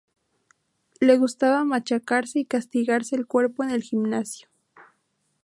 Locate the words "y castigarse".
2.39-3.15